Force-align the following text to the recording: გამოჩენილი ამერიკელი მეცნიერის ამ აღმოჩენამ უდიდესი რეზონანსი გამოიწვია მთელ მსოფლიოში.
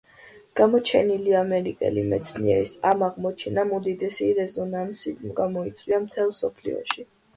გამოჩენილი 0.59 1.35
ამერიკელი 1.41 2.05
მეცნიერის 2.13 2.73
ამ 2.93 3.05
აღმოჩენამ 3.09 3.75
უდიდესი 3.77 4.31
რეზონანსი 4.41 5.15
გამოიწვია 5.43 6.01
მთელ 6.07 6.33
მსოფლიოში. 6.33 7.07